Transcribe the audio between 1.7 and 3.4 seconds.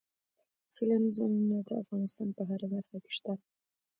افغانستان په هره برخه کې شته.